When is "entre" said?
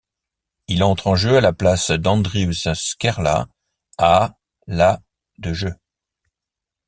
0.81-1.05